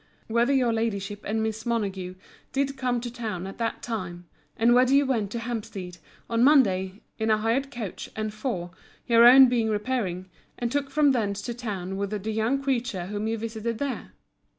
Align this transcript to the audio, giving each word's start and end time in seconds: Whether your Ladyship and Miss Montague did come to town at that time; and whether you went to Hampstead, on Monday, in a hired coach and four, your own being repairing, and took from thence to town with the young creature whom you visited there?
Whether 0.25 0.51
your 0.53 0.73
Ladyship 0.73 1.21
and 1.25 1.43
Miss 1.43 1.63
Montague 1.63 2.15
did 2.51 2.75
come 2.75 2.99
to 3.01 3.11
town 3.13 3.45
at 3.45 3.59
that 3.59 3.83
time; 3.83 4.25
and 4.57 4.73
whether 4.73 4.91
you 4.91 5.05
went 5.05 5.29
to 5.29 5.37
Hampstead, 5.37 5.99
on 6.27 6.43
Monday, 6.43 7.03
in 7.19 7.29
a 7.29 7.37
hired 7.37 7.69
coach 7.69 8.09
and 8.15 8.33
four, 8.33 8.71
your 9.05 9.23
own 9.25 9.47
being 9.47 9.69
repairing, 9.69 10.27
and 10.57 10.71
took 10.71 10.89
from 10.89 11.11
thence 11.11 11.39
to 11.43 11.53
town 11.53 11.97
with 11.97 12.09
the 12.09 12.31
young 12.31 12.63
creature 12.63 13.05
whom 13.05 13.27
you 13.27 13.37
visited 13.37 13.77
there? 13.77 14.13